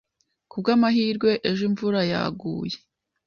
[0.51, 2.77] Kubwamahirwe, ejo imvura yaguye.